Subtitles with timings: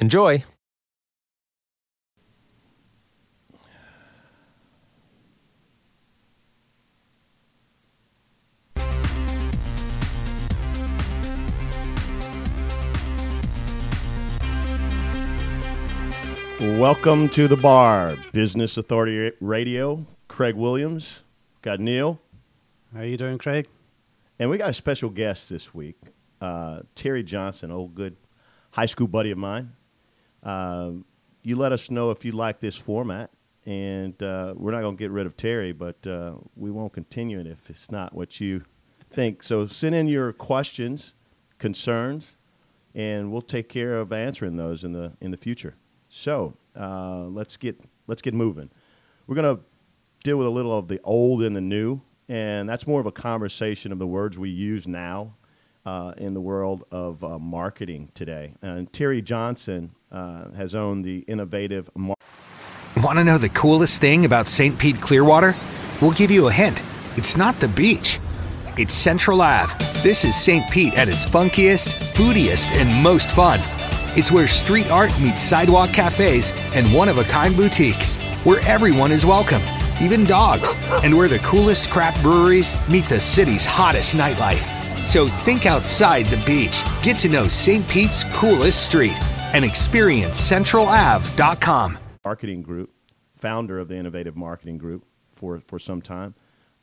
[0.00, 0.42] Enjoy!
[16.60, 20.06] Welcome to the bar, Business Authority Radio.
[20.28, 21.22] Craig Williams,
[21.62, 22.20] got Neil,
[22.92, 23.68] How are you doing, Craig?
[24.38, 25.96] and we got a special guest this week,
[26.40, 28.16] uh, Terry Johnson, old good
[28.72, 29.72] high school buddy of mine.
[30.44, 31.04] Um,
[31.42, 33.30] you let us know if you like this format,
[33.66, 37.40] and uh, we're not going to get rid of Terry, but uh, we won't continue
[37.40, 38.64] it if it's not what you
[39.10, 39.42] think.
[39.42, 41.14] So send in your questions,
[41.58, 42.36] concerns,
[42.94, 45.74] and we'll take care of answering those in the in the future.
[46.08, 48.70] So uh, let's get let's get moving.
[49.26, 49.62] We're going to
[50.22, 53.12] deal with a little of the old and the new, and that's more of a
[53.12, 55.34] conversation of the words we use now
[55.86, 58.54] uh, in the world of uh, marketing today.
[58.62, 61.90] And Terry Johnson uh, has owned the innovative.
[61.96, 62.16] Mar-
[62.96, 64.78] Want to know the coolest thing about St.
[64.78, 65.54] Pete Clearwater?
[66.00, 66.82] We'll give you a hint.
[67.16, 68.20] It's not the beach,
[68.78, 69.72] it's Central Ave.
[70.02, 70.68] This is St.
[70.70, 73.60] Pete at its funkiest, foodiest, and most fun.
[74.16, 79.10] It's where street art meets sidewalk cafes and one of a kind boutiques, where everyone
[79.10, 79.62] is welcome,
[80.00, 84.70] even dogs, and where the coolest craft breweries meet the city's hottest nightlife.
[85.04, 87.86] So think outside the beach, get to know St.
[87.88, 89.18] Pete's coolest street,
[89.54, 91.98] and experience centralave.com.
[92.24, 92.90] marketing group,
[93.36, 95.04] founder of the Innovative Marketing Group
[95.36, 96.34] for, for some time.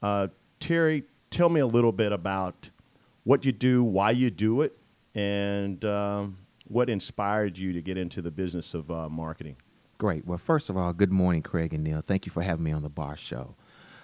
[0.01, 0.29] Uh,
[0.61, 2.69] Terry, tell me a little bit about
[3.25, 4.77] what you do, why you do it,
[5.13, 6.37] and um,
[6.67, 9.57] what inspired you to get into the business of uh, marketing.
[9.97, 10.25] Great.
[10.25, 12.01] Well, first of all, good morning, Craig and Neil.
[12.01, 13.55] Thank you for having me on the Bar Show.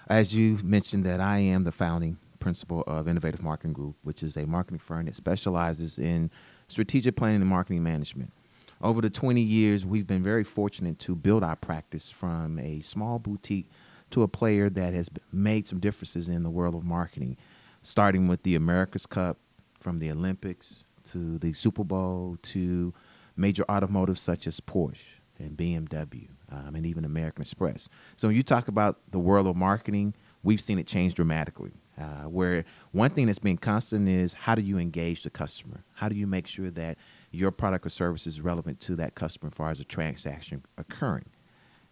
[0.08, 4.36] As you mentioned, that I am the founding principal of Innovative Marketing Group, which is
[4.36, 6.30] a marketing firm that specializes in
[6.68, 8.32] strategic planning and marketing management.
[8.80, 13.18] Over the 20 years, we've been very fortunate to build our practice from a small
[13.18, 13.68] boutique
[14.10, 17.36] to a player that has made some differences in the world of marketing,
[17.82, 19.38] starting with the America's Cup,
[19.80, 22.92] from the Olympics to the Super Bowl to
[23.36, 27.88] major automotives such as Porsche and BMW um, and even American Express.
[28.16, 31.72] So when you talk about the world of marketing, we've seen it change dramatically.
[32.00, 35.84] Uh, where one thing that's been constant is how do you engage the customer?
[35.94, 36.96] How do you make sure that
[37.30, 41.26] your product or service is relevant to that customer as far as a transaction occurring?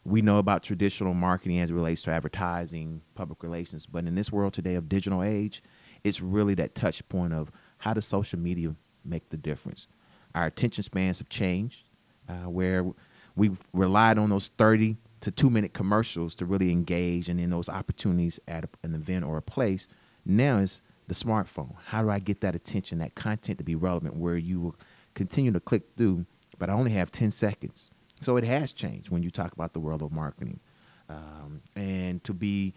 [0.05, 4.31] We know about traditional marketing as it relates to advertising, public relations, but in this
[4.31, 5.63] world today of digital age,
[6.05, 8.75] it's really that touch point of how does social media
[9.05, 9.89] make the difference?
[10.35, 11.89] Our attention spans have changed,
[12.29, 12.87] uh, where
[13.35, 17.69] we relied on those 30 to two minute commercials to really engage and in those
[17.69, 19.89] opportunities at a- an event or a place.
[20.25, 21.75] Now is the smartphone.
[21.87, 24.77] How do I get that attention, that content to be relevant where you will
[25.17, 26.27] continue to click through,
[26.59, 27.91] but I only have 10 seconds?
[28.21, 30.61] So it has changed when you talk about the world of marketing.
[31.09, 32.75] Um, and to be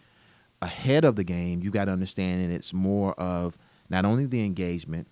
[0.62, 3.58] ahead of the game, you got to understand that it's more of
[3.90, 5.08] not only the engagement,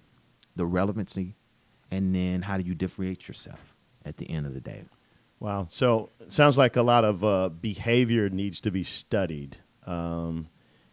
[0.55, 1.35] the relevancy,
[1.91, 4.85] and then how do you differentiate yourself at the end of the day.
[5.39, 5.68] Wow.
[5.69, 9.57] So it sounds like a lot of uh, behavior needs to be studied.
[9.85, 10.50] Um,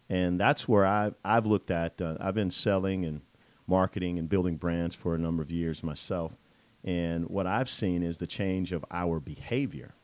[0.09, 1.99] and that's where I, I've looked at.
[1.99, 3.21] Uh, I've been selling and
[3.67, 6.33] marketing and building brands for a number of years myself.
[6.83, 9.95] And what I've seen is the change of our behavior.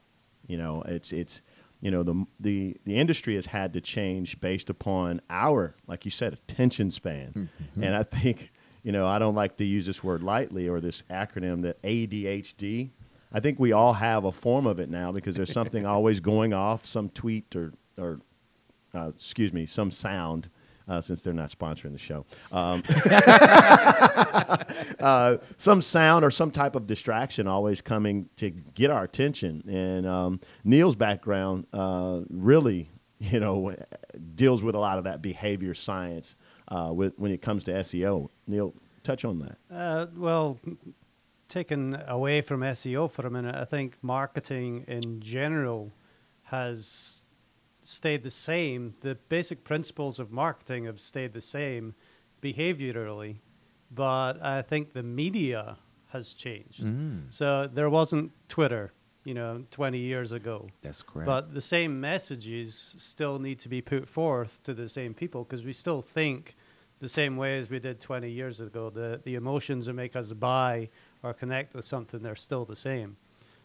[0.47, 1.41] You know, it's, it's,
[1.79, 6.11] you know, the, the, the industry has had to change based upon our, like you
[6.11, 7.49] said, attention span.
[7.85, 8.51] And I think,
[8.83, 12.89] you know, I don't like to use this word lightly or this acronym that ADHD.
[13.31, 16.51] I think we all have a form of it now because there's something always going
[16.51, 18.19] off, some tweet or, or
[18.93, 20.49] uh, excuse me, some sound
[20.87, 22.83] Uh, since they're not sponsoring the show, um,
[24.99, 29.63] uh, some sound or some type of distraction always coming to get our attention.
[29.69, 32.89] And um, Neil's background uh, really,
[33.19, 33.75] you know,
[34.35, 36.35] deals with a lot of that behavior science
[36.67, 38.29] uh, with, when it comes to SEO.
[38.47, 38.73] Neil,
[39.03, 39.57] touch on that.
[39.73, 40.59] Uh, well,
[41.51, 45.91] taken away from SEO for a minute, I think marketing in general
[46.43, 47.20] has
[47.91, 48.95] stayed the same.
[49.01, 51.93] The basic principles of marketing have stayed the same
[52.41, 53.37] behaviorally,
[53.89, 55.77] but I think the media
[56.09, 56.83] has changed.
[56.83, 58.91] Mm, So there wasn't Twitter,
[59.23, 60.67] you know, 20 years ago.
[60.81, 61.25] that's correct.
[61.27, 65.63] But the same messages still need to be put forth to the same people because
[65.63, 66.55] we still think
[66.99, 68.89] the same way as we did 20 years ago.
[68.89, 70.89] The, the emotions that make us buy
[71.23, 73.17] or connect with something, they're still the same.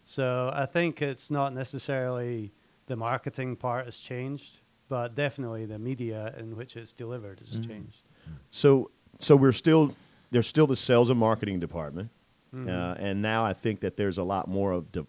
[0.05, 2.53] So I think it's not necessarily
[2.87, 7.67] the marketing part has changed, but definitely the media in which it's delivered has Mm.
[7.69, 8.03] changed.
[8.51, 9.95] So, so we're still
[10.33, 12.11] there's still the sales and marketing department,
[12.53, 12.69] Mhm.
[12.69, 15.05] uh, and now I think that there's a lot more of the,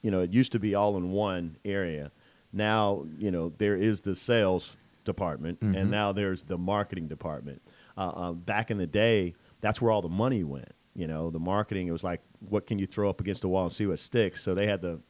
[0.00, 2.12] you know, it used to be all in one area.
[2.52, 5.76] Now, you know, there is the sales department, Mhm.
[5.76, 7.60] and now there's the marketing department.
[7.96, 10.72] Uh, uh, back in the day, that's where all the money went.
[10.94, 13.64] You know, the marketing it was like, what can you throw up against the wall
[13.64, 14.40] and see what sticks?
[14.42, 15.00] So they had the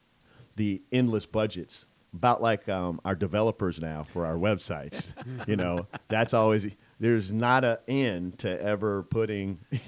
[0.57, 5.11] the endless budgets about like um, our developers now for our websites
[5.47, 6.67] you know that's always
[6.99, 9.79] there's not an end to ever putting you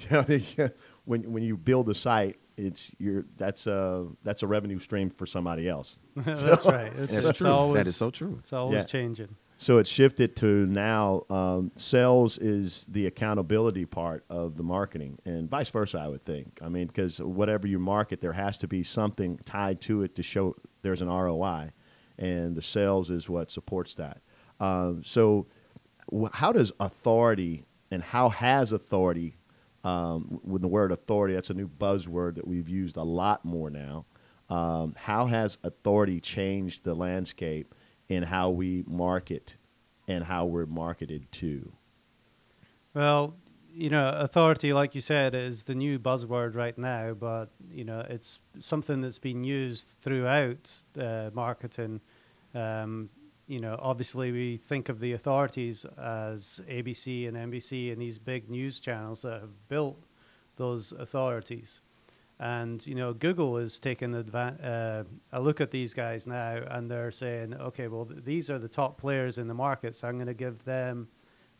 [0.57, 0.69] know,
[1.05, 5.25] when when you build a site it's your that's a that's a revenue stream for
[5.25, 6.91] somebody else That's right.
[6.95, 7.49] It's, That's it's true.
[7.49, 8.37] Always, that is so true.
[8.39, 8.83] It's always Yeah.
[8.85, 9.35] changing.
[9.57, 15.49] so it's shifted to now um, sales is the accountability part of the marketing and
[15.49, 18.83] vice versa i would think i mean because whatever you market there has to be
[18.83, 21.69] something tied to it to show there's an roi
[22.17, 24.21] and the sales is what supports that.
[24.59, 25.47] Um, so
[26.33, 29.37] how does authority and how has authority
[29.83, 33.69] um, with the word authority that's a new buzzword that we've used a lot more
[33.69, 34.05] now.
[34.49, 37.73] Um, how has authority changed the landscape
[38.09, 39.57] in how we market
[40.07, 41.73] and how we're marketed to?
[42.93, 43.35] Well,
[43.75, 48.05] you know, authority, like you said, is the new buzzword right now, but you know,
[48.07, 52.01] it's something that's been used throughout uh, marketing.
[52.53, 53.09] Um,
[53.47, 58.49] you know, obviously, we think of the authorities as ABC and NBC and these big
[58.49, 60.03] news channels that have built
[60.55, 61.81] those authorities.
[62.39, 67.11] And you know, Google is taking uh, a look at these guys now, and they're
[67.11, 70.27] saying, okay, well, th- these are the top players in the market, so I'm going
[70.27, 71.07] to give them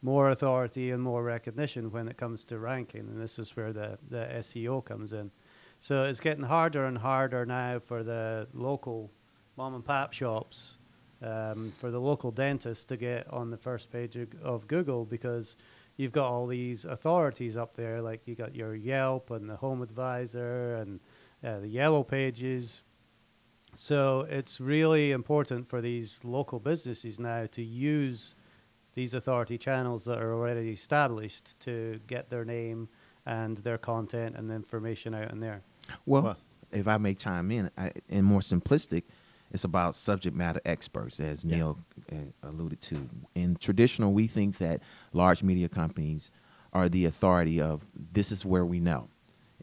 [0.04, 3.98] more authority and more recognition when it comes to ranking, and this is where the,
[4.10, 5.32] the SEO comes in.
[5.80, 9.10] So it's getting harder and harder now for the local
[9.56, 10.78] mom and pop shops,
[11.22, 15.56] um, for the local dentist to get on the first page of, of Google because
[15.96, 19.82] you've got all these authorities up there, like you got your Yelp and the Home
[19.82, 21.00] Advisor and
[21.46, 22.82] uh, the Yellow Pages.
[23.78, 28.36] So it's really important for these local businesses now to use
[28.96, 32.88] these authority channels that are already established to get their name
[33.26, 35.62] and their content and the information out in there.
[36.06, 36.38] Well, Well-
[36.72, 39.04] if I may chime in, I, and more simplistic,
[39.52, 41.56] it's about subject matter experts, as Yeah.
[41.56, 41.80] Neil
[42.12, 43.08] uh, alluded to.
[43.36, 44.82] In traditional, we think that
[45.12, 46.32] large media companies
[46.72, 49.10] are the authority of this is where we know.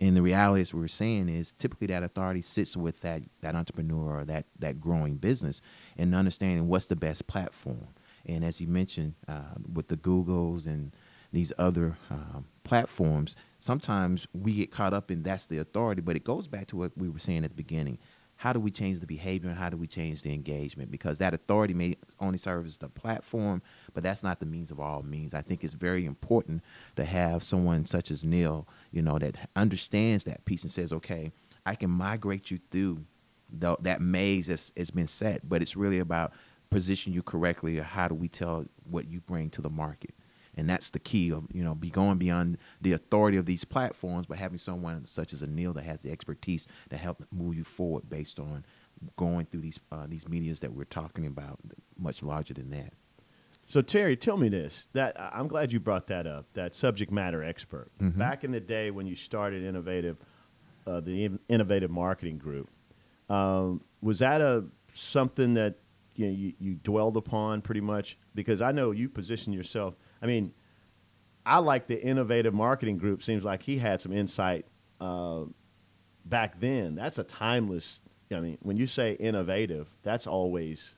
[0.01, 4.21] And the reality, as we're saying, is typically that authority sits with that, that entrepreneur
[4.21, 5.61] or that, that growing business
[5.99, 7.89] and understanding what's the best platform.
[8.27, 10.93] And as he mentioned, uh, with the Googles and
[11.33, 16.25] these other um, platforms, sometimes we get caught up in that's the authority, but it
[16.25, 17.99] goes back to what we were saying at the beginning.
[18.37, 20.91] How do we change the behavior and how do we change the engagement?
[20.91, 23.61] Because that authority may only serve as the platform,
[23.93, 25.35] but that's not the means of all means.
[25.35, 26.63] I think it's very important
[26.97, 31.33] to have someone such as Neil, you know, that understands that piece and says, okay,
[31.67, 33.05] I can migrate you through
[33.53, 36.33] the, that maze that's it's been set, but it's really about
[36.71, 40.15] position you correctly or how do we tell what you bring to the market
[40.57, 44.27] and that's the key of you know be going beyond the authority of these platforms
[44.27, 47.65] but having someone such as a neil that has the expertise to help move you
[47.65, 48.65] forward based on
[49.17, 51.59] going through these uh, these medias that we're talking about
[51.99, 52.93] much larger than that
[53.67, 54.89] So Terry, tell me this.
[54.95, 56.47] That I'm glad you brought that up.
[56.55, 57.91] That subject matter expert.
[58.01, 58.19] Mhm.
[58.19, 60.17] Back in the day when you started innovative,
[60.89, 62.69] uh, the innovative marketing group,
[63.29, 65.77] um, was that a something that
[66.15, 68.19] you, know, you you dwelled upon pretty much?
[68.35, 69.95] Because I know you position yourself.
[70.23, 70.53] I mean,
[71.47, 73.23] I like the innovative marketing group.
[73.23, 74.67] Seems like he had some insight
[75.01, 75.45] uh,
[76.25, 76.95] back then.
[76.95, 78.03] That's a timeless.
[78.33, 80.95] I mean, when you say innovative, that's always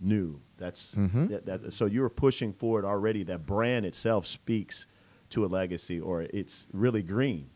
[0.00, 0.40] new.
[0.56, 1.28] That's Mhm.
[1.28, 3.22] that, that, so you were pushing forward already.
[3.22, 4.86] That brand itself speaks
[5.30, 7.50] to a legacy, or it's really green.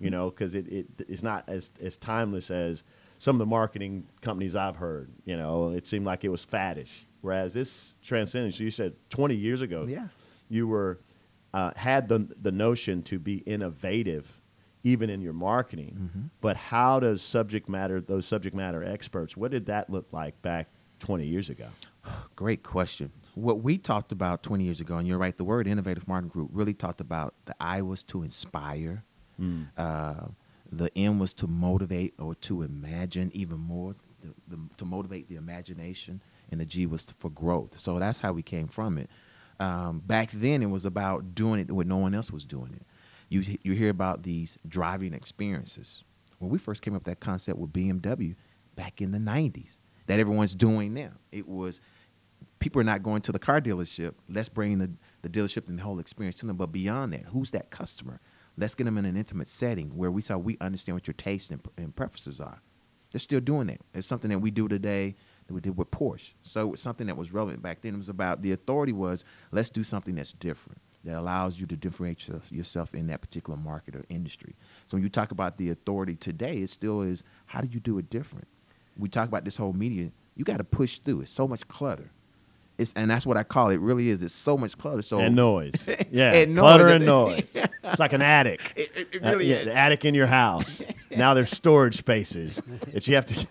[0.00, 2.84] You know, because it, it it's not as as timeless as
[3.18, 5.10] some of the marketing companies I've heard.
[5.24, 8.54] You know, it seemed like it was faddish, whereas this transcended.
[8.54, 10.08] So you said twenty years ago, Yeah.
[10.48, 11.00] you were
[11.52, 14.40] uh, had the the notion to be innovative
[14.82, 16.26] even in your marketing Mm-hmm.
[16.42, 20.68] but how does subject matter those subject matter experts what did that look like back
[20.98, 21.68] 20 years ago
[22.36, 23.10] Great question.
[23.34, 26.50] What we talked about 20 years ago, and you're right, the word innovative marketing group
[26.52, 29.04] really talked about the I was to inspire,
[29.76, 30.26] uh,
[30.78, 35.36] the M was to motivate or to imagine even more, the, the, to motivate the
[35.36, 37.78] imagination, and the G was for growth.
[37.78, 39.10] So that's how we came from it.
[39.60, 42.82] Um, back then, it was about doing it when no one else was doing it.
[43.28, 46.04] You, you hear about these driving experiences.
[46.38, 48.34] When we first came up with that concept with BMW
[48.74, 51.80] back in the 90s, that everyone's doing now, it was
[52.58, 54.14] people are not going to the car dealership.
[54.28, 54.90] Let's bring the,
[55.22, 56.56] the dealership and the whole experience to them.
[56.56, 58.20] But beyond that, who's that customer?
[58.56, 61.50] Let's get them in an intimate setting where we saw we understand what your tastes
[61.50, 62.62] and, and preferences are.
[63.12, 63.80] They're still doing that.
[63.94, 65.14] It's something that we do today
[65.46, 66.32] that we did with Porsche.
[66.42, 67.94] So it's something that was relevant back then.
[67.94, 71.76] It was about the authority was let's do something that's different that allows you to
[71.76, 74.56] differentiate yourself- yourself in that particular market or industry.
[74.86, 77.98] So when you talk about the authority today, it still is how do you do
[77.98, 78.48] it different?
[78.96, 80.12] We talk about this whole media.
[80.34, 81.20] You got to push through.
[81.20, 82.10] It's so much clutter.
[82.76, 83.78] It's, and that's what I call it.
[83.78, 84.22] Really is.
[84.22, 85.02] It's so much clutter.
[85.02, 86.92] So and noise yeah And clutter noise.
[86.94, 89.66] and noise it's like an attic It, it, it Uh, really yeah, is.
[89.66, 90.82] the attic in your house
[91.16, 92.56] now there's storage spaces
[92.92, 93.46] that you have to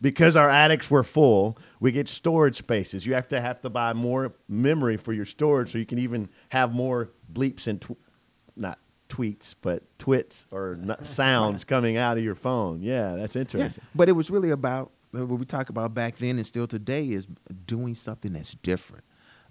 [0.00, 3.92] because our attics were full we get storage spaces you have to have to buy
[3.92, 7.96] more memory for your storage so you can even have more bleeps and tw-
[8.56, 8.78] not
[9.08, 13.84] tweets but twits or n- sounds coming out of your phone yeah that's Yeah, interesting
[13.94, 17.10] but it was really about uh, what we talk about back then and still today
[17.10, 17.26] is
[17.66, 19.04] doing something that's different.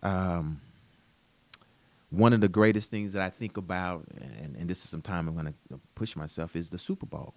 [0.04, 0.62] Um,
[2.10, 4.06] one of the greatest things that I think about,
[4.42, 7.34] and, and this is some time I'm going to push myself, is the Super Bowl.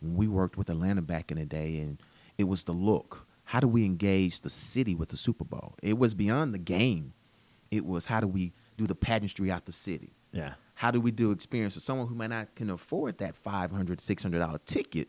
[0.00, 2.00] When we worked with Atlanta back in the day, and
[2.38, 3.26] it was the look.
[3.44, 5.74] How do we engage the city with the Super Bowl?
[5.82, 7.12] It was beyond the game.
[7.70, 10.12] It was how do we do the pageantry out the city?
[10.32, 13.70] yeah How do we do experience for someone who might not can afford that $500,
[13.86, 15.08] $600 ticket,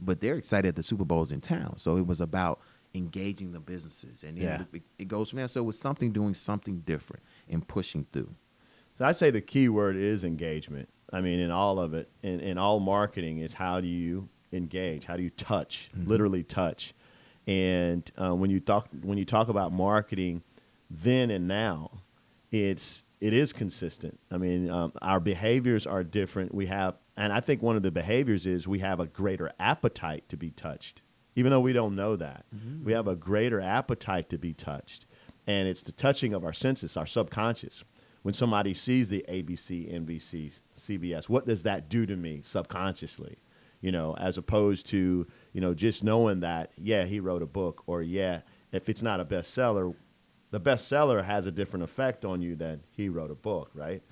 [0.00, 1.78] but they're excited the Super Bowl's in town.
[1.78, 2.60] So it was about
[2.94, 4.24] engaging the businesses.
[4.24, 4.64] And Yeah.
[4.72, 5.48] it, it goes from there.
[5.48, 8.34] So it was something doing something different and pushing through.
[8.94, 10.88] So I'd say the key word is engagement.
[11.12, 15.04] I mean, in all of it, in, in all marketing, is how do you engage?
[15.06, 15.90] How do you touch?
[15.94, 16.92] Literally touch.
[17.46, 20.42] And uh, when you talk when you talk about marketing,
[20.90, 21.90] then and now,
[22.52, 24.20] it's it is consistent.
[24.30, 26.54] I mean, um, our behaviors are different.
[26.54, 30.26] We have, and I think one of the behaviors is we have a greater appetite
[30.30, 31.02] to be touched,
[31.36, 32.46] even though we don't know that.
[32.56, 32.84] Mm-hmm.
[32.84, 35.04] We have a greater appetite to be touched,
[35.46, 37.84] and it's the touching of our senses, our subconscious.
[38.22, 43.36] When somebody sees the ABC, NBC, CBS, what does that do to me subconsciously?
[43.82, 47.82] You know, as opposed to you know just knowing that yeah he wrote a book
[47.86, 48.40] or yeah
[48.72, 49.94] if it's not a bestseller,
[50.52, 54.02] the bestseller has a different effect on you than he wrote a book, right?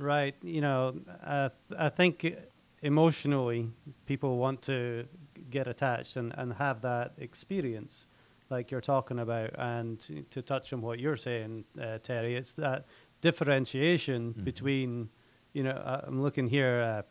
[0.00, 0.34] Right.
[0.42, 2.34] You know, uh, I think
[2.80, 3.68] emotionally
[4.06, 5.06] people want to
[5.50, 8.06] get attached and, and have that experience
[8.48, 9.50] like you're talking about.
[9.58, 12.86] And to, to touch on what you're saying, uh, Terry, it's that
[13.20, 15.10] differentiation between,
[15.52, 17.02] you know, uh, I'm looking here, uh,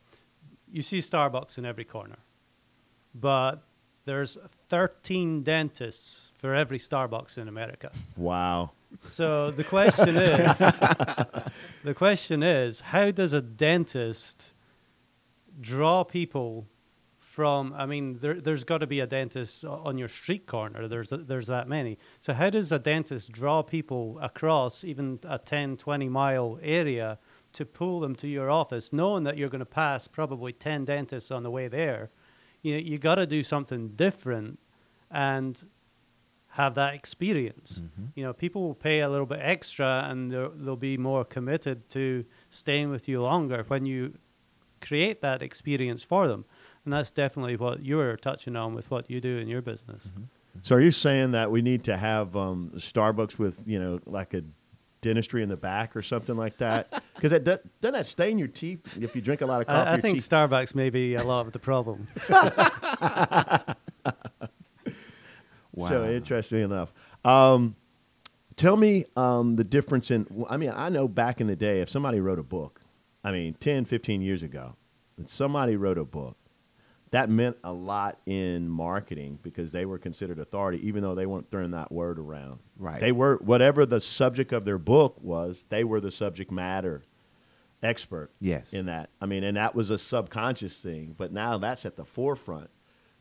[0.71, 2.17] you see Starbucks in every corner,
[3.13, 3.67] but
[4.05, 4.35] there's
[4.69, 7.91] 13 dentists for every Starbucks in America.
[8.15, 8.71] Wow.
[9.01, 10.57] So the question is,
[11.83, 14.53] the question is, how does a dentist
[15.59, 16.65] draw people
[17.19, 17.73] from?
[17.73, 20.87] I mean, there, there's got to be a dentist on your street corner.
[20.87, 21.99] There's there's that many.
[22.21, 27.19] So how does a dentist draw people across even a 10, 20 mile area
[27.51, 31.31] to pull them to your office, knowing that you're going to pass probably 10 dentists
[31.31, 32.11] on the way there?
[32.61, 34.59] You know, you got to do something different,
[35.11, 35.61] and
[36.59, 37.81] have that experience.
[37.81, 38.05] Mm-hmm.
[38.15, 41.89] You know, people will pay a little bit extra and they'll, they'll be more committed
[41.91, 44.17] to staying with you longer when you
[44.81, 46.43] create that experience for them.
[46.83, 50.03] And that's definitely what you're touching on with what you do in your business.
[50.07, 50.19] Mm-hmm.
[50.19, 50.59] Mm-hmm.
[50.63, 54.33] So are you saying that we need to have um, Starbucks with you know like
[54.33, 54.43] a
[55.01, 57.03] dentistry in the back or something like that?
[57.19, 59.89] Because that doesn't that stain your teeth if you drink a lot of coffee.
[59.89, 62.07] I, I think teeth- Starbucks may be a lot of the problem.
[65.87, 66.93] So interesting enough.
[67.23, 67.75] Um,
[68.55, 70.45] tell me um, the difference in.
[70.49, 72.81] I mean, I know back in the day, if somebody wrote a book,
[73.23, 74.75] I mean, 10, 15 years ago,
[75.17, 76.37] and somebody wrote a book,
[77.11, 81.49] that meant a lot in marketing because they were considered authority, even though they weren't
[81.49, 82.59] throwing that word around.
[82.77, 82.99] Right.
[82.99, 85.65] They were whatever the subject of their book was.
[85.69, 87.01] They were the subject matter
[87.81, 88.31] expert.
[88.39, 88.73] Yes.
[88.73, 92.05] In that, I mean, and that was a subconscious thing, but now that's at the
[92.05, 92.69] forefront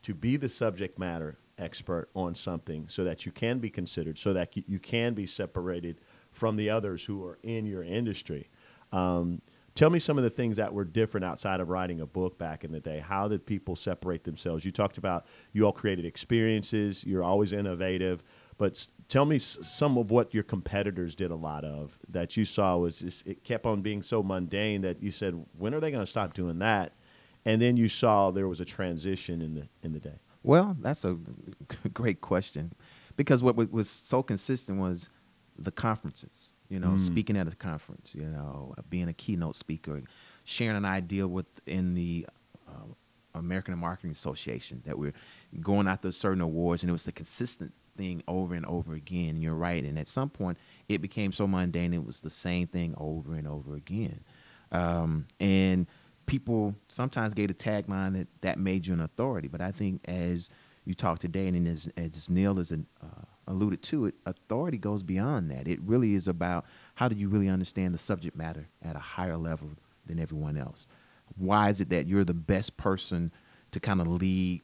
[0.02, 4.32] to be the subject matter expert on something, so that you can be considered, so
[4.32, 6.00] that you, can be separated
[6.30, 8.48] from the others who are in your industry.
[8.92, 9.42] Um,
[9.78, 12.64] Tell me some of the things that were different outside of writing a book back
[12.64, 12.98] in the day.
[12.98, 14.64] How did people separate themselves?
[14.64, 18.24] You talked about you all created experiences, you're always innovative,
[18.56, 22.76] but tell me some of what your competitors did a lot of that you saw
[22.76, 26.04] was just, it kept on being so mundane that you said, when are they going
[26.04, 26.94] to stop doing that?
[27.44, 30.18] And then you saw there was a transition in the in the day.
[30.48, 31.18] Well, that's a
[31.92, 32.72] great question
[33.16, 35.10] because what was so consistent was
[35.58, 37.00] the conferences you know, mm.
[37.00, 40.02] speaking at a conference, you know, being a keynote speaker,
[40.44, 42.26] sharing an idea within the
[42.68, 42.72] uh,
[43.34, 45.14] American Marketing Association that we're
[45.60, 49.40] going after certain awards, and it was the consistent thing over and over again.
[49.40, 52.94] You're right, and at some point, it became so mundane; it was the same thing
[52.98, 54.20] over and over again.
[54.70, 55.86] Um, and
[56.28, 60.48] people sometimes gave a tagline that that made you an authority, but I think as
[60.84, 62.76] you talk today, and as, as Neil has uh,
[63.46, 65.68] alluded to it, authority goes beyond that.
[65.68, 69.36] It really is about how do you really understand the subject matter at a higher
[69.36, 69.70] level
[70.06, 70.86] than everyone else.
[71.36, 73.32] Why is it that you're the best person
[73.72, 74.62] to kind of lead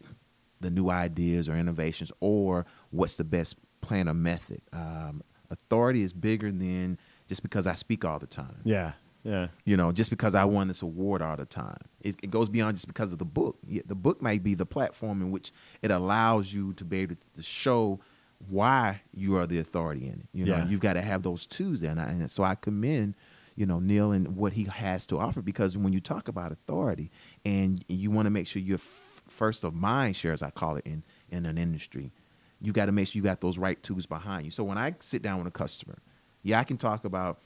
[0.61, 4.63] the new ideas or innovations, or what's the best plan or method?
[4.73, 8.61] Um, authority is bigger than just because I speak all the time.
[8.65, 8.93] Yeah.
[9.25, 9.49] Yeah.
[9.65, 11.79] You know, just because I won this award all the time.
[12.03, 13.57] It, it, goes beyond just because of the book.
[13.65, 15.51] The book might be the platform in which
[15.81, 18.01] it allows you to be able to show
[18.49, 20.29] why you are the authority in it.
[20.33, 20.69] You know, yeah.
[20.69, 21.91] you've got to have those twos there.
[21.91, 23.15] And, I, and, so I commend,
[23.57, 27.11] you know, Neil and what he has to offer because when you talk about authority
[27.47, 30.85] and you want to make sure you're f- first of mind shares, I call it
[30.85, 32.13] in, in an industry,
[32.61, 34.51] you got to make sure you got those right tools behind you.
[34.51, 35.99] So when I sit down with a customer,
[36.43, 37.39] yeah, I can talk about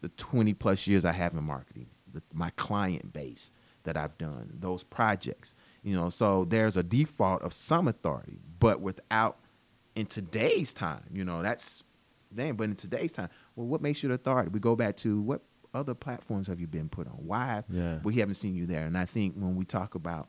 [0.00, 3.50] the 20 plus years I have in marketing, the, my client base
[3.84, 8.80] that I've done, those projects, you know, so there's a default of some authority, but
[8.80, 9.38] without–
[9.94, 11.84] in today's time, you know, that's
[12.32, 14.50] then, but in today's time, well, what makes you the authority?
[14.50, 15.42] We go back to what
[15.74, 17.14] other platforms have you been put on?
[17.14, 17.98] Why yeah.
[18.02, 18.86] we haven't seen you there?
[18.86, 20.28] And I think when we talk about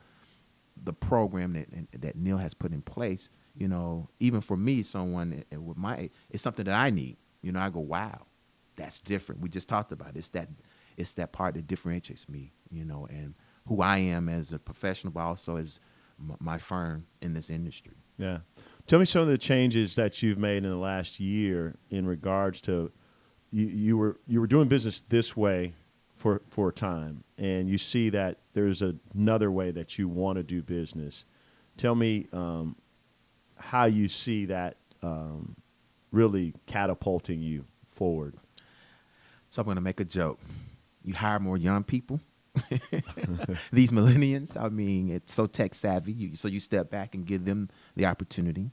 [0.82, 1.68] the program that
[2.00, 5.76] that Neil has put in place, you know, even for me, someone eh, eh, with
[5.76, 7.16] my it's something that I need.
[7.40, 8.26] You know, I go, wow,
[8.82, 9.40] that's different.
[9.40, 10.16] We just talked about it.
[10.16, 10.48] it's that
[10.96, 13.34] it's that part that differentiates me, you know, and
[13.66, 15.80] who I am as a professional, but also as
[16.38, 17.94] my firm in this industry.
[18.18, 18.38] Yeah.
[18.86, 22.60] Tell me some of the changes that you've made in the last year in regards
[22.62, 22.92] to
[23.50, 25.74] you, you were you were doing business this way
[26.16, 30.36] for for a time, and you see that there's a, another way that you want
[30.36, 31.24] to do business.
[31.76, 32.76] Tell me um,
[33.58, 35.56] how you see that um,
[36.10, 38.36] really catapulting you forward.
[39.52, 40.40] So I'm going to make a joke.
[41.04, 42.20] You hire more young people.
[43.70, 46.12] These millennials, I mean, it's so tech savvy.
[46.12, 48.70] You, so you step back and give them the opportunity,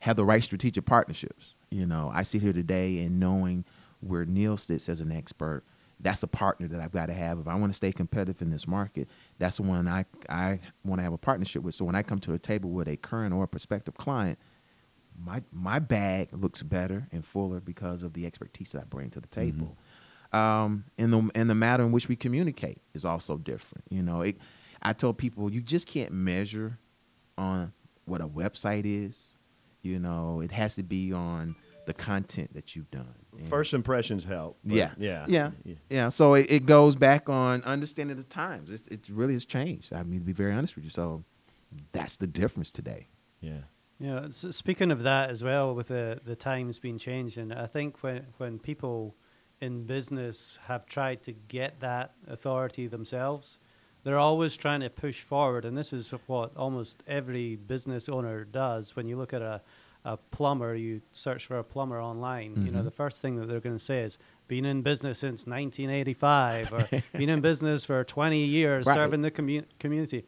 [0.00, 1.54] have the right strategic partnerships.
[1.70, 3.64] You know, I sit here today and knowing
[4.00, 5.62] where Neil sits as an expert,
[6.00, 7.38] that's a partner that I've got to have.
[7.38, 9.08] If I want to stay competitive in this market,
[9.38, 11.76] that's the one I, I want to have a partnership with.
[11.76, 14.40] So when I come to a table with a current or a prospective client,
[15.24, 19.20] my my bag looks better and fuller because of the expertise that I bring to
[19.20, 19.66] the table.
[19.66, 19.82] Mm-hmm.
[20.36, 23.84] Um, and the and the matter in which we communicate is also different.
[23.90, 24.36] You know, it,
[24.82, 26.78] I tell people you just can't measure
[27.38, 27.72] on
[28.04, 29.16] what a website is.
[29.82, 31.54] You know, it has to be on
[31.86, 33.14] the content that you've done.
[33.38, 34.58] And First impressions help.
[34.64, 34.90] Yeah.
[34.98, 36.08] yeah, yeah, yeah, yeah.
[36.08, 38.70] So it, it, goes back on understanding the times.
[38.70, 39.92] It's, it really has changed.
[39.92, 40.90] I mean, to be very honest with you.
[40.90, 41.22] So
[41.92, 43.06] that's the difference today.
[43.40, 43.60] Yeah.
[44.00, 44.26] Yeah.
[44.30, 48.02] So speaking of that as well, with the the times being changed, and I think
[48.02, 49.14] when when people
[49.60, 53.58] in business have tried to get that authority themselves,
[54.06, 58.94] they're always trying to push forward, and this is what almost every business owner does.
[58.94, 59.60] When you look at a,
[60.04, 62.52] a plumber, you search for a plumber online.
[62.52, 62.66] Mm-hmm.
[62.66, 62.84] You know, mm-hmm.
[62.84, 64.16] the first thing that they're going to say is,
[64.46, 66.88] "Been in business since 1985," or
[67.18, 68.94] "Been in business for 20 years, right.
[68.94, 70.24] serving the commu- community."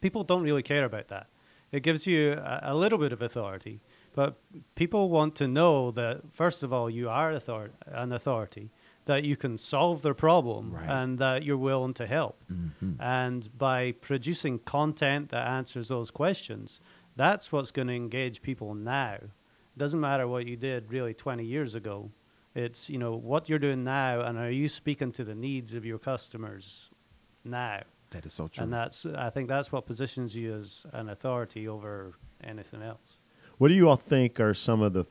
[0.00, 1.26] People don't really care about that.
[1.72, 3.80] It gives you a, a little bit of authority,
[4.16, 4.38] but
[4.76, 8.70] people want to know that first of all, you are author- an authority
[9.04, 10.88] that you can solve their problem right.
[10.88, 12.42] and that you're willing to help.
[12.50, 13.00] Mm-hmm.
[13.00, 16.80] And by producing content that answers those questions,
[17.14, 19.18] that's what's going to engage people now.
[19.20, 22.10] It doesn't matter what you did really 20 years ago.
[22.54, 25.84] It's, you know, what you're doing now and are you speaking to the needs of
[25.84, 26.88] your customers
[27.44, 27.82] now?
[28.10, 28.64] That is so true.
[28.64, 33.15] And that's I think that's what positions you as an authority over anything else.
[33.58, 35.04] What do you all think are some of the,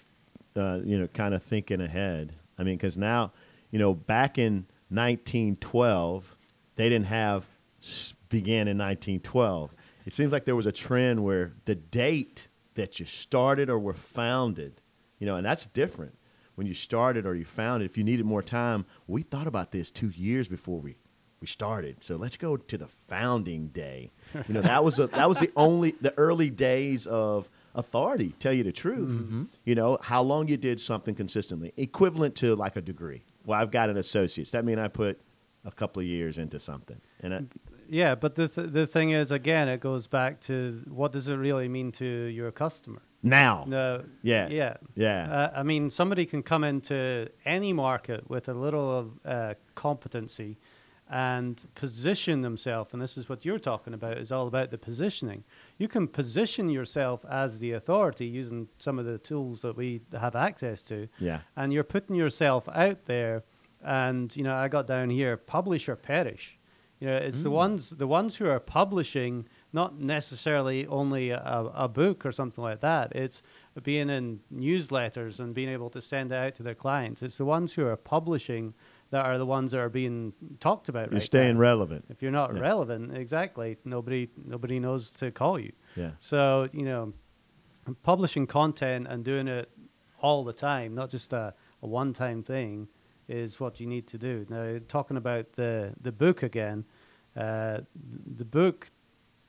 [0.56, 2.34] uh, you know, kind of thinking ahead?
[2.58, 3.34] I mean, because now,
[3.72, 6.36] you know, back in 1912,
[6.76, 7.46] they didn't have
[8.30, 9.74] began in 1912.
[10.06, 13.94] It seems like there was a trend where the date that you started or were
[13.94, 14.82] founded,
[15.20, 16.18] you know, and that's different.
[16.56, 19.92] When you started or you founded, if you needed more time, we thought about this
[19.92, 20.98] two years before we
[21.42, 22.04] we started.
[22.04, 24.12] So let's go to the founding day.
[24.48, 28.34] You know, that was a, that was the only the early days of authority.
[28.40, 29.48] Tell you the truth.
[29.64, 33.24] You know how long you did something consistently, equivalent to like a degree.
[33.46, 34.52] Well, I've got an associate's.
[34.52, 35.20] That means I put
[35.64, 37.42] a couple of years into something, and I,
[37.90, 41.36] Yeah, but the th- the thing is, again, it goes back to what does it
[41.36, 43.02] really mean to your customer?
[43.24, 44.04] now, No.
[44.22, 44.48] Yeah.
[44.50, 44.78] Yeah.
[44.96, 45.32] Yeah.
[45.32, 50.58] Uh, I mean, somebody can come into any market with a little of uh, competency
[51.10, 55.44] and position themselves, and this is what you're talking about, is all about the positioning.
[55.78, 60.36] You can position yourself as the authority using some of the tools that we have
[60.36, 61.08] access to.
[61.20, 61.42] Yeah.
[61.56, 63.44] And you're putting yourself out there,
[63.84, 66.58] and, you know, I got down here, publish or perish.
[67.00, 67.54] You know, it's the mm.
[67.54, 72.80] ones the ones who are publishing not necessarily only a, a book or something like
[72.80, 73.14] that.
[73.14, 73.44] It's
[73.84, 77.22] being in newsletters and being able to send it out to their clients.
[77.22, 78.74] It's the ones who are publishing
[79.12, 81.08] that are the ones that are being talked about.
[81.12, 81.62] you're right staying now.
[81.62, 82.06] relevant.
[82.10, 82.62] If you're not Yeah.
[82.62, 85.72] relevant, exactly, nobody nobody knows to call you.
[85.96, 86.12] Yeah.
[86.20, 87.14] So you know,
[88.04, 89.70] publishing content and doing it
[90.22, 92.88] all the time, not just a, a one-time thing,
[93.28, 94.46] is what you need to do.
[94.50, 96.86] Now, talking about the the book again,
[97.36, 97.82] uh,
[98.38, 98.90] the book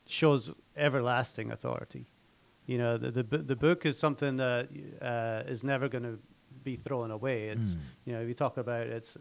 [0.06, 2.06] shows everlasting authority.
[2.66, 4.68] You know, the the, the book is something that
[5.00, 6.18] uh, is never going to
[6.64, 7.48] be thrown away.
[7.48, 9.16] It's you know, you talk about it's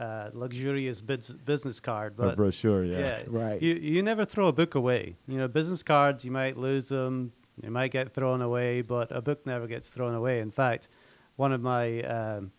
[0.00, 2.84] uh, luxurious bus- business card, A but brochure.
[2.84, 2.98] Yeah.
[2.98, 3.60] yeah, Right.
[3.60, 5.16] You you never throw a book away.
[5.28, 9.20] You know, business cards you might lose them, they might get thrown away, but a
[9.20, 10.40] book never gets thrown away.
[10.40, 10.88] In fact,
[11.36, 12.52] one of my um,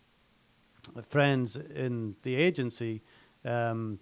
[1.08, 3.02] friends in the agency
[3.44, 3.98] um,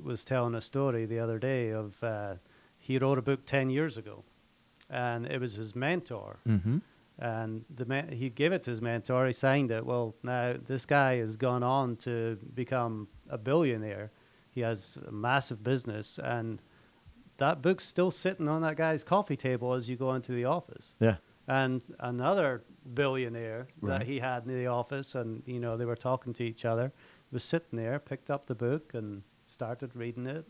[0.00, 2.34] was telling a story the other day of uh,
[2.78, 4.22] he wrote a book ten years ago,
[4.88, 6.78] and it was his mentor mm-hmm.
[7.18, 9.26] And the man, he gave it to his mentor.
[9.26, 9.86] He signed it.
[9.86, 14.10] Well, now this guy has gone on to become a billionaire.
[14.50, 16.60] He has a massive business, and
[17.38, 20.94] that book's still sitting on that guy's coffee table as you go into the office.
[21.00, 21.16] Yeah.
[21.46, 22.62] And another
[22.94, 23.98] billionaire Right.
[23.98, 26.92] that he had in the office, and you know they were talking to each other,
[27.30, 30.46] was sitting there, picked up the book, and started reading it.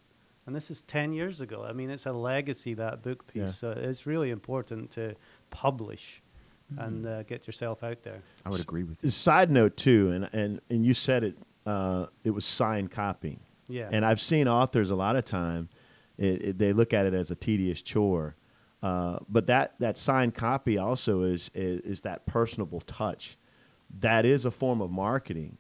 [0.47, 1.65] And this is ten years ago.
[1.69, 3.43] I mean, it's a legacy that book piece.
[3.43, 3.47] Yeah.
[3.51, 5.15] So it's really important to
[5.51, 6.23] publish
[6.77, 8.23] and uh, get yourself out there.
[8.45, 9.11] I would agree with you.
[9.11, 11.39] Side note too, and and and you said it.
[11.67, 13.39] Uh, it was signed copy.
[13.69, 13.89] Yeah.
[13.91, 15.71] And I've seen authors a lot of time,
[16.19, 18.37] it, it, they look at it as a tedious chore.
[18.83, 23.39] Uh, but that, that signed copy also is, is, is that personable touch.
[24.01, 25.57] That is a form of marketing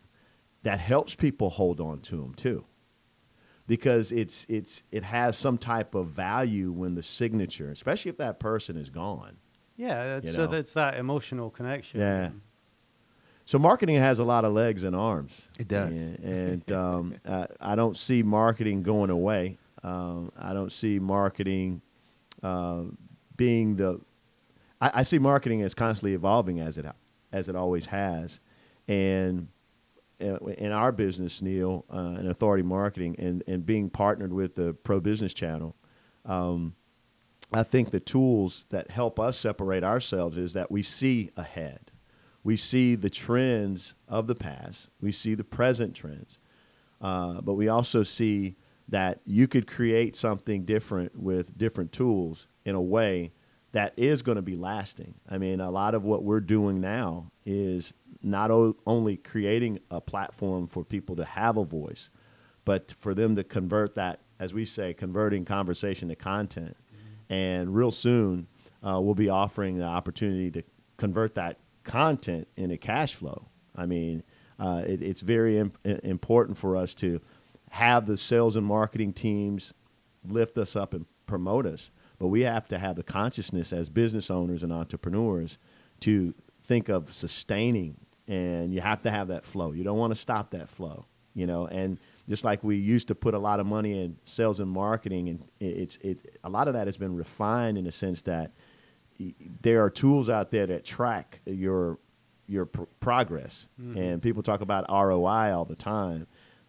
[0.63, 2.67] that helps people hold on to them too.
[3.67, 8.39] Because it's, it's, it has some type of value when the signature, especially if that
[8.39, 9.39] person is gone.
[9.77, 10.53] Yeah, it's, you so know.
[10.57, 12.01] it's that emotional connection.
[12.01, 12.31] Yeah.
[13.47, 15.43] So marketing has a lot of legs and arms.
[15.59, 15.97] It does.
[15.99, 19.59] And, and um, uh, I don't see marketing going away.
[19.83, 21.83] Um, I don't see marketing
[22.43, 22.85] uh,
[23.37, 24.01] being the.
[24.81, 26.87] I, I see marketing as constantly evolving as it
[27.33, 28.41] as it always has,
[28.89, 29.49] and
[30.21, 34.73] uh, in our business, Neil, uh, in Authority Marketing, and and being partnered with the
[34.73, 35.77] Pro Business Channel.
[36.25, 36.75] Um,
[37.55, 41.93] I think the tools that help us separate ourselves is that we see ahead.
[42.43, 44.91] We see the trends of the past.
[45.01, 46.41] We see the present trends.
[47.01, 48.57] Uh, but we also see
[48.89, 53.33] that you could create something different with different tools in a way
[53.73, 55.15] that is going to be lasting.
[55.29, 60.01] I mean, a lot of what we're doing now is not o- only creating a
[60.01, 62.11] platform for people to have a voice,
[62.65, 66.77] but for them to convert that, as we say, converting conversation to content.
[67.29, 68.47] And real soon,
[68.83, 70.63] uh, we'll be offering the opportunity to
[70.97, 73.47] convert that content into cash flow.
[73.75, 74.23] I mean,
[74.59, 77.21] uh, it, it's very im- i- important for us to
[77.71, 79.73] have the sales and marketing teams
[80.27, 81.91] lift us up and promote us.
[82.19, 85.59] But we have to have the consciousness as business owners and entrepreneurs
[86.01, 87.97] to think of sustaining,
[88.29, 89.73] and you have to have that flow.
[89.73, 91.67] You don't want to stop that flow, you know.
[91.67, 95.29] And just like we used to put a lot of money in sales and marketing,
[95.29, 98.53] and it's it a lot of that has been refined in the sense that
[99.63, 101.99] there are tools out there that track your
[102.47, 106.27] your pr- progress, and people talk about ROI all the time.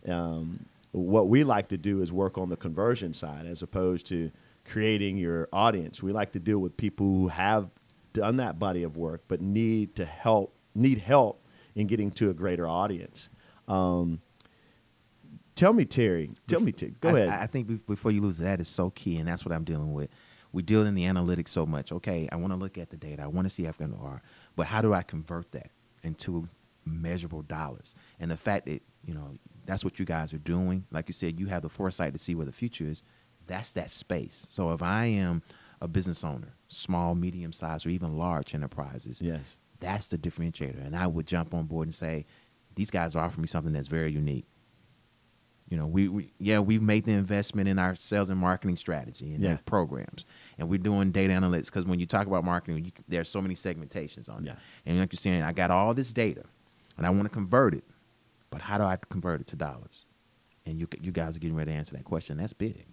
[0.07, 4.31] Um, what we like to do is work on the conversion side as opposed to
[4.65, 6.01] creating your audience.
[6.01, 7.69] We like to deal with people who have
[8.13, 11.43] done that body of work but need to help need help
[11.75, 13.29] in getting to a greater audience.
[13.67, 14.21] Um,
[15.55, 16.29] tell me, Terry.
[16.47, 16.95] Tell me, Terry.
[16.99, 17.29] Go I, ahead.
[17.29, 20.09] I think before you lose that is so key, and that's what I'm dealing with.
[20.51, 21.91] We deal in the analytics so much.
[21.91, 23.23] Okay, I want to look at the data.
[23.23, 24.21] I want to see FNR,
[24.55, 26.47] but how do I convert that into
[26.85, 27.93] measurable dollars?
[28.19, 30.85] And the fact that you know that's what you guys are doing.
[30.91, 33.03] Like you said, you have the foresight to see where the future is.
[33.47, 34.45] That's that space.
[34.49, 35.43] So if I am
[35.81, 39.57] a business owner, small, medium sized, or even large enterprises, yes.
[39.79, 40.83] that's the differentiator.
[40.85, 42.25] And I would jump on board and say,
[42.75, 44.45] these guys are offering me something that's very unique.
[45.69, 49.33] You know, we, we yeah, we've made the investment in our sales and marketing strategy
[49.33, 49.57] and Yeah.
[49.65, 50.23] programs,
[50.59, 53.55] and we're doing data analytics because when you talk about marketing, you, there's so many
[53.55, 54.51] segmentations on Yeah.
[54.53, 54.57] it.
[54.85, 56.43] And like you're saying, I got all this data,
[56.97, 57.83] and I want to convert it,
[58.51, 60.05] but how do I convert it to dollars?
[60.67, 62.37] And you you guys are getting ready to answer that question.
[62.37, 62.85] That's big.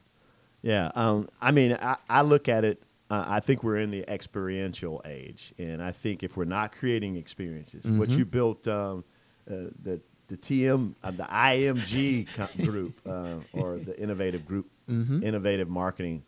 [0.62, 2.82] Yeah, um, I mean, I, I look at it.
[3.11, 7.16] Uh, I think we're in the experiential age, and I think if we're not creating
[7.16, 8.16] experiences, what Mhm.
[8.18, 9.04] you built, um,
[9.50, 12.26] uh, the the TM, uh, the IMG
[12.64, 15.22] group, uh, or the innovative group, Mhm.
[15.22, 16.22] innovative marketing.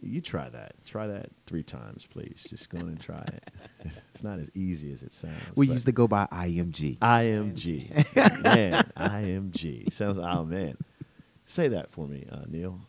[0.00, 0.74] You try that.
[0.84, 2.44] Try that three times, please.
[2.48, 3.50] Just go and try it.
[4.14, 5.34] It's not as easy as it sounds.
[5.56, 6.98] We used to go by IMG.
[6.98, 7.90] IMG.
[8.42, 9.92] man, IMG.
[9.92, 10.76] Sounds, oh, man.
[11.44, 12.80] Say that for me, uh, Neil.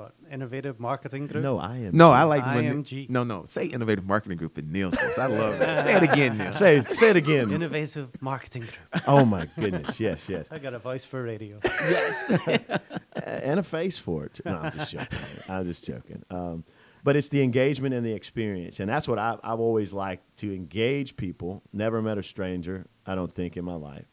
[0.00, 1.42] What innovative marketing group?
[1.42, 1.92] No, IMG.
[1.92, 3.10] No, I like when IMG.
[3.10, 3.44] no, no.
[3.44, 5.18] Say innovative marketing group in Neil's voice.
[5.18, 5.84] I love that.
[5.84, 6.52] Say it again, Neil.
[6.54, 7.52] Say, say it again.
[7.52, 9.02] Innovative marketing group.
[9.06, 10.00] oh, my goodness.
[10.00, 10.46] Yes, yes.
[10.50, 11.58] I got a voice for radio.
[11.62, 12.80] A-
[13.26, 14.40] and a face for it.
[14.42, 15.18] No, I'm just joking.
[15.50, 16.24] I'm just joking.
[16.30, 16.64] Um,
[17.04, 20.54] but it's the engagement and the experience, and that's what I, I've always liked to
[20.54, 21.62] engage people.
[21.74, 24.06] Never met a stranger, I don't think, in my life,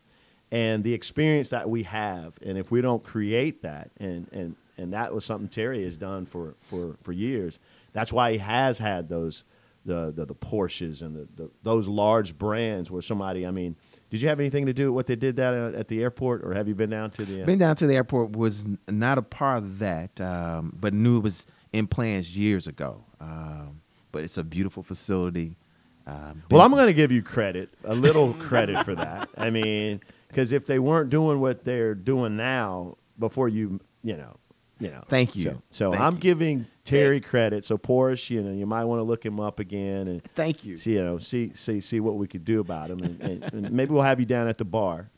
[0.51, 2.37] and the experience that we have.
[2.41, 6.25] And if we don't create that, and and and that was something Terry has done
[6.25, 7.59] for for for years.
[7.93, 9.43] That's why he has had those
[9.85, 13.45] the the, the Porsches and the, the those large brands where somebody.
[13.45, 13.75] I mean.
[14.09, 16.53] Did you have anything to do with what they did that at the airport, or
[16.53, 17.43] have you been down to the?
[17.43, 21.17] uh, Been down to the airport was not a part of that, um, but knew
[21.17, 23.03] it was in plans years ago.
[23.19, 23.81] Um,
[24.13, 25.57] but it's a beautiful facility.
[26.05, 29.27] Um, Well, I'm going to give you credit, a little credit for that.
[29.37, 34.37] I mean, because if they weren't doing what they're doing now, before you, you know,
[34.79, 35.03] you know.
[35.07, 35.43] Thank you.
[35.43, 36.19] So, so Thank I'm you.
[36.19, 37.65] giving Terry credit.
[37.65, 40.77] So Porsche, you know, you might want to look him up again and Thank you.
[40.77, 43.71] see, you know, see, see, see what we could do about him, and, and, and
[43.71, 45.09] maybe we'll have you down at the bar,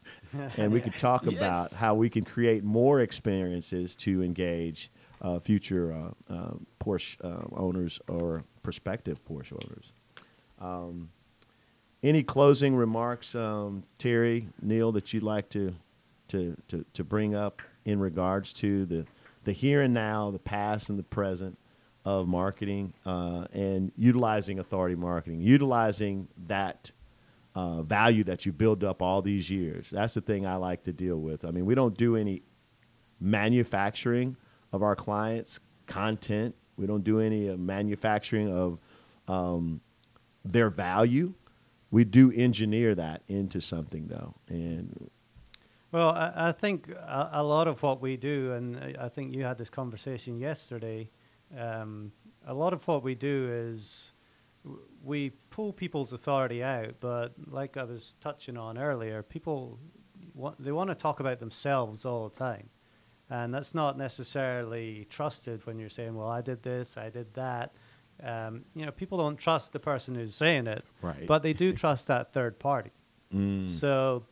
[0.58, 4.91] and we could talk about how we can create more experiences to engage
[5.22, 9.91] uh, future uh, uh, Porsche uh, owners or prospective Porsche owners.
[10.60, 11.10] Um,
[12.02, 15.76] any closing remarks, um, Terry, Neil, that you'd like to,
[16.30, 19.06] to, to, to bring up in regards to the,
[19.49, 21.57] the here and now, the past and the present
[22.05, 26.91] of marketing uh, and utilizing authority marketing, utilizing that
[27.55, 29.89] uh, value that you build up all these years.
[29.89, 31.43] That's the thing I like to deal with.
[31.45, 32.43] I mean, we don't do any
[33.19, 34.38] manufacturing
[34.71, 36.53] of our clients' content.
[36.77, 38.77] We don't do any uh, manufacturing of
[39.27, 39.81] um,
[40.45, 41.33] their value.
[41.89, 45.09] We do engineer that into something, though, and
[45.91, 49.34] Well, I, I think a, a lot of what we do, and I, I think
[49.36, 51.10] you had this conversation yesterday.
[51.58, 52.12] Um,
[52.45, 54.13] a lot of what we do is
[54.63, 59.80] w- we pull people's authority out, but like I was touching on earlier, people
[60.36, 62.69] want, they want to talk about themselves all the time,
[63.30, 67.73] and that's not necessarily trusted when you're saying, "Well, I did this, I did that."
[68.21, 71.25] Um, you know, people don't trust the person who's saying it, Right.
[71.25, 72.91] but they do trust that third party.
[73.34, 73.67] Mm.
[73.69, 74.23] So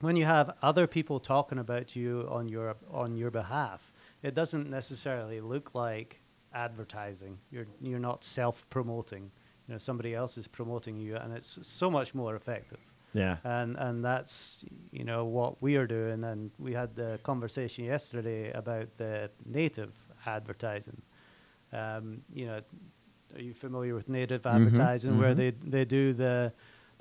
[0.00, 4.70] when you have other people talking about you on your on your behalf, it doesn't
[4.70, 6.20] necessarily look like
[6.52, 7.38] advertising.
[7.50, 9.30] You're you're not self-promoting.
[9.66, 12.80] You know, somebody else is promoting you, and it's so much more effective.
[13.14, 16.24] yeah, And and that's you know what we are doing.
[16.24, 19.92] And we had the conversation yesterday about the native
[20.26, 21.00] advertising.
[21.72, 22.60] Um, you know,
[23.34, 25.36] are you familiar with native advertising, where mhm.
[25.36, 26.52] they they do the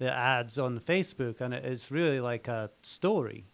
[0.04, 3.46] the ads on Facebook, and it's really like a story.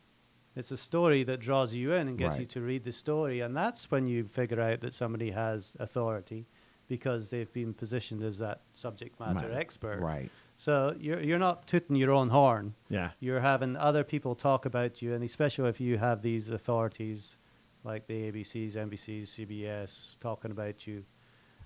[0.56, 3.56] It's a story that draws you in and gets you to read the story, and
[3.56, 6.48] that's when you figure out that somebody has authority
[6.88, 9.58] because they've been positioned as that subject matter Right.
[9.58, 10.00] expert.
[10.02, 10.32] Right.
[10.58, 12.74] So you're you're not tooting your own horn.
[12.90, 17.38] yeah, You're having other people talk about you, and especially if you have these authorities
[17.84, 21.06] like the ABCs, NBCs, CBS talking about you,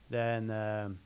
[0.09, 0.99] then um,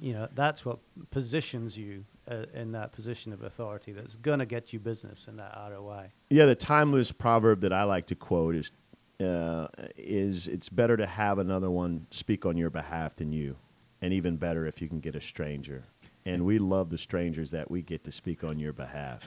[0.00, 0.78] you know that's what
[1.10, 3.92] positions you uh, in that position of authority.
[3.92, 6.12] That's gonna get you business in that ROI.
[6.30, 6.46] yeah.
[6.46, 8.72] The timeless proverb that I like to quote is
[9.20, 13.56] uh, is it's better to have another one speak on your behalf than you,
[14.02, 15.84] and even better if you can get a stranger.
[16.26, 19.20] And we love the strangers that we get to speak on your behalf,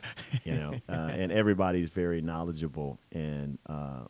[0.44, 0.74] you know.
[0.90, 4.06] Uh, and everybody's very knowledgeable and uh,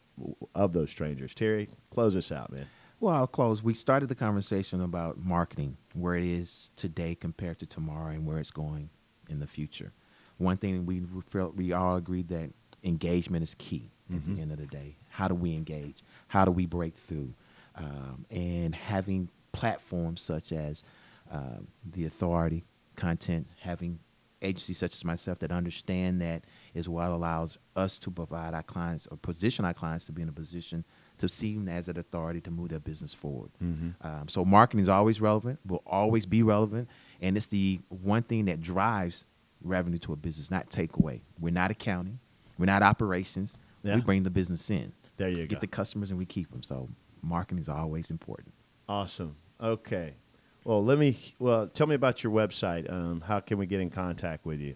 [0.56, 1.34] of those strangers.
[1.36, 2.68] Terry, close us out, man.
[3.00, 3.62] Well, I'll close.
[3.62, 8.40] We started the conversation about marketing, where it is today compared to tomorrow, and where
[8.40, 8.90] it's going
[9.30, 9.92] in the future.
[10.38, 12.52] One thing we felt we all agreed that
[12.84, 14.96] engagement is key at the end of the day.
[15.10, 16.04] How do we engage?
[16.28, 17.34] How do we break through?
[17.76, 20.84] Um, and having platforms such as
[21.32, 22.64] um, the authority,
[22.96, 24.00] content, having
[24.42, 29.08] agencies such as myself that understand that is what allows us to provide our clients
[29.08, 30.86] or position our clients to be in a position
[31.20, 33.50] to see them as an authority to move their business forward.
[33.62, 36.88] Um, so marketing is always relevant, will always be relevant,
[37.22, 39.24] and it's the one thing that drives
[39.62, 41.22] revenue to a business, not takeaway.
[41.40, 42.20] We're not accounting,
[42.58, 43.58] we're not operations.
[43.84, 43.96] Yeah.
[43.96, 44.92] We bring the business in.
[45.18, 45.60] There you Get go.
[45.62, 46.62] the customers and we keep them.
[46.64, 46.90] So
[47.22, 48.54] marketing is always important.
[48.90, 49.36] Awesome.
[49.62, 50.16] Okay.
[50.64, 51.18] Well, let me.
[51.40, 52.92] Well, tell me about your website.
[52.92, 54.76] Um, how can we get in contact with you?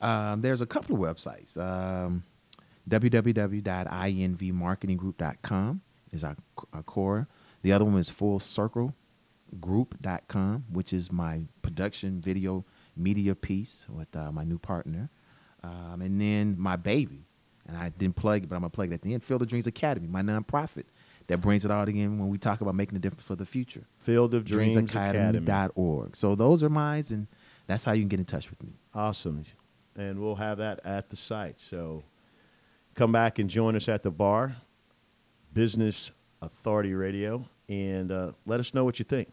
[0.00, 1.56] Um, there's a couple of websites.
[1.56, 2.24] Um,
[2.88, 5.80] www.invmarketinggroup.com
[6.12, 6.36] is our,
[6.72, 7.28] our core.
[7.62, 12.64] The other one is fullcirclegroup.com, which is my production video
[12.96, 15.10] media piece with uh, my new partner.
[15.62, 17.24] Um, and then my baby,
[17.66, 19.42] and I didn't plug it, but I'm going to plug it at the end, Field
[19.42, 20.84] of Dreams Academy, my nonprofit
[21.28, 23.84] that brings it all together when we talk about making a difference for the future.
[23.98, 25.40] Field of Dreams, Academy.
[25.40, 26.16] Dreamsacademy.org.
[26.16, 27.26] So those are mine, and
[27.66, 28.72] that's how you can get in touch with me.
[28.94, 29.44] Awesome.
[29.94, 31.56] And we'll have that at the site.
[31.70, 32.02] So
[32.98, 34.56] come back and join us at the bar,
[35.54, 36.10] Business
[36.42, 39.28] Authority Radio, and uh, let us know what you think.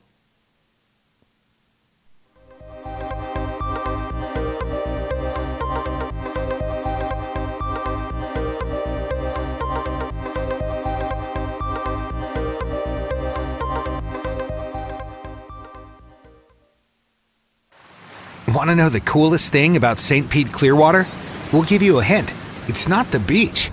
[18.54, 20.30] Want to know the coolest thing about St.
[20.30, 21.08] Pete Clearwater?
[21.52, 22.32] We'll give you a hint.
[22.68, 23.70] It's not the beach,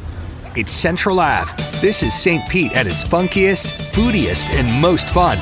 [0.55, 1.51] it's Central Ave.
[1.81, 2.47] This is St.
[2.51, 5.39] Pete at its funkiest, foodiest, and most fun.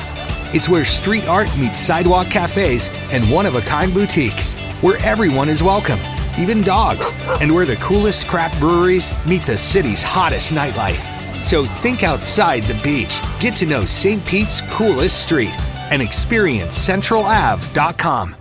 [0.55, 5.49] It's where street art meets sidewalk cafes and one of a kind boutiques, where everyone
[5.49, 5.99] is welcome,
[6.39, 7.11] even dogs,
[7.41, 11.03] and where the coolest craft breweries meet the city's hottest nightlife.
[11.43, 14.25] So think outside the beach, get to know St.
[14.25, 15.55] Pete's coolest street,
[15.91, 18.37] and experience CentralAve.com.